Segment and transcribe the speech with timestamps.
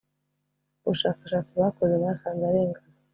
[0.81, 2.87] Mubushakashatsi bakoze basanze arengana